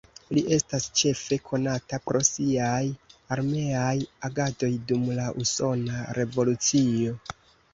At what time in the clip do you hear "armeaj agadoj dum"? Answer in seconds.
3.35-5.07